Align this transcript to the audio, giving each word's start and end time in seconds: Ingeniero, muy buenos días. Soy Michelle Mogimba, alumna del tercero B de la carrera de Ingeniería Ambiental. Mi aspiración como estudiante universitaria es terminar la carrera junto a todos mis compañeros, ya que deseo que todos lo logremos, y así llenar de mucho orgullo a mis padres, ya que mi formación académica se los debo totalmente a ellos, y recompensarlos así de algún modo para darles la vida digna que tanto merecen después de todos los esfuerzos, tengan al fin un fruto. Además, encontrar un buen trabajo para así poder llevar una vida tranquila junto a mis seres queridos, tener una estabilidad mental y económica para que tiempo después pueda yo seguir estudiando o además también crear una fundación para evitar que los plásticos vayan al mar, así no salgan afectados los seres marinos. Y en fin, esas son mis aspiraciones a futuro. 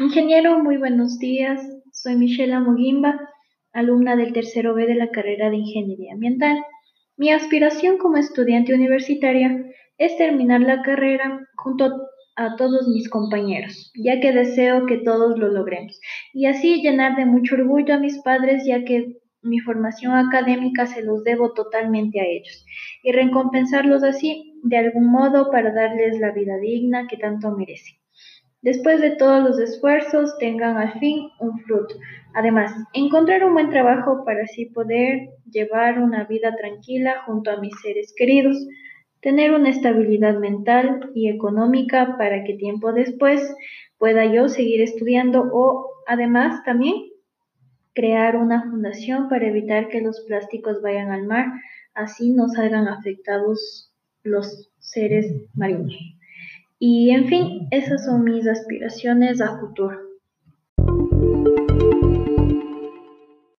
Ingeniero, 0.00 0.58
muy 0.58 0.78
buenos 0.78 1.18
días. 1.18 1.60
Soy 1.92 2.16
Michelle 2.16 2.58
Mogimba, 2.60 3.28
alumna 3.74 4.16
del 4.16 4.32
tercero 4.32 4.72
B 4.72 4.86
de 4.86 4.94
la 4.94 5.10
carrera 5.10 5.50
de 5.50 5.56
Ingeniería 5.56 6.14
Ambiental. 6.14 6.64
Mi 7.18 7.30
aspiración 7.30 7.98
como 7.98 8.16
estudiante 8.16 8.72
universitaria 8.72 9.66
es 9.98 10.16
terminar 10.16 10.62
la 10.62 10.80
carrera 10.80 11.46
junto 11.56 12.08
a 12.36 12.56
todos 12.56 12.88
mis 12.88 13.10
compañeros, 13.10 13.92
ya 13.94 14.18
que 14.18 14.32
deseo 14.32 14.86
que 14.86 14.96
todos 14.96 15.38
lo 15.38 15.48
logremos, 15.48 16.00
y 16.32 16.46
así 16.46 16.80
llenar 16.80 17.14
de 17.16 17.26
mucho 17.26 17.56
orgullo 17.56 17.94
a 17.94 17.98
mis 17.98 18.18
padres, 18.22 18.64
ya 18.66 18.84
que 18.84 19.18
mi 19.42 19.60
formación 19.60 20.14
académica 20.14 20.86
se 20.86 21.02
los 21.02 21.22
debo 21.22 21.52
totalmente 21.52 22.18
a 22.18 22.24
ellos, 22.24 22.64
y 23.02 23.12
recompensarlos 23.12 24.02
así 24.04 24.58
de 24.62 24.78
algún 24.78 25.12
modo 25.12 25.50
para 25.50 25.70
darles 25.70 26.18
la 26.18 26.32
vida 26.32 26.56
digna 26.56 27.06
que 27.08 27.18
tanto 27.18 27.54
merecen 27.54 28.01
después 28.62 29.00
de 29.00 29.10
todos 29.10 29.42
los 29.42 29.58
esfuerzos, 29.58 30.38
tengan 30.38 30.76
al 30.76 30.98
fin 30.98 31.28
un 31.38 31.58
fruto. 31.60 31.94
Además, 32.34 32.72
encontrar 32.94 33.44
un 33.44 33.52
buen 33.52 33.70
trabajo 33.70 34.24
para 34.24 34.44
así 34.44 34.66
poder 34.66 35.28
llevar 35.50 35.98
una 35.98 36.24
vida 36.24 36.56
tranquila 36.56 37.22
junto 37.26 37.50
a 37.50 37.60
mis 37.60 37.74
seres 37.82 38.14
queridos, 38.16 38.56
tener 39.20 39.52
una 39.52 39.70
estabilidad 39.70 40.38
mental 40.38 41.10
y 41.14 41.28
económica 41.28 42.16
para 42.16 42.42
que 42.44 42.54
tiempo 42.54 42.92
después 42.92 43.54
pueda 43.98 44.24
yo 44.24 44.48
seguir 44.48 44.80
estudiando 44.80 45.48
o 45.52 45.90
además 46.06 46.64
también 46.64 46.94
crear 47.94 48.36
una 48.36 48.62
fundación 48.62 49.28
para 49.28 49.46
evitar 49.46 49.88
que 49.88 50.00
los 50.00 50.20
plásticos 50.22 50.80
vayan 50.82 51.10
al 51.10 51.26
mar, 51.26 51.46
así 51.94 52.30
no 52.30 52.48
salgan 52.48 52.88
afectados 52.88 53.92
los 54.22 54.70
seres 54.78 55.32
marinos. 55.54 55.94
Y 56.84 57.10
en 57.10 57.28
fin, 57.28 57.68
esas 57.70 58.04
son 58.06 58.24
mis 58.24 58.44
aspiraciones 58.48 59.40
a 59.40 59.56
futuro. 59.60 59.96